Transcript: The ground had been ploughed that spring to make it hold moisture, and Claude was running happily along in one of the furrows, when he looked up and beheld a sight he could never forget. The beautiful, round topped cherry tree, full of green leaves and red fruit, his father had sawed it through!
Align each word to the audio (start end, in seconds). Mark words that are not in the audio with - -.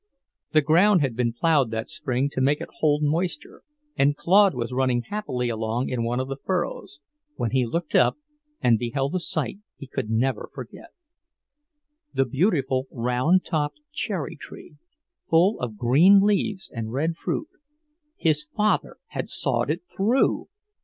The 0.53 0.61
ground 0.63 1.01
had 1.01 1.15
been 1.15 1.31
ploughed 1.31 1.69
that 1.69 1.87
spring 1.87 2.27
to 2.31 2.41
make 2.41 2.59
it 2.59 2.69
hold 2.79 3.03
moisture, 3.03 3.61
and 3.95 4.17
Claude 4.17 4.55
was 4.55 4.73
running 4.73 5.03
happily 5.03 5.47
along 5.47 5.89
in 5.89 6.03
one 6.03 6.19
of 6.19 6.27
the 6.27 6.37
furrows, 6.43 6.99
when 7.35 7.51
he 7.51 7.67
looked 7.67 7.93
up 7.93 8.17
and 8.61 8.79
beheld 8.79 9.13
a 9.13 9.19
sight 9.19 9.59
he 9.77 9.85
could 9.85 10.09
never 10.09 10.49
forget. 10.55 10.89
The 12.15 12.25
beautiful, 12.25 12.87
round 12.89 13.45
topped 13.45 13.79
cherry 13.93 14.35
tree, 14.35 14.77
full 15.29 15.59
of 15.59 15.77
green 15.77 16.19
leaves 16.21 16.71
and 16.73 16.91
red 16.91 17.15
fruit, 17.15 17.49
his 18.17 18.43
father 18.43 18.97
had 19.09 19.29
sawed 19.29 19.69
it 19.69 19.83
through! 19.95 20.47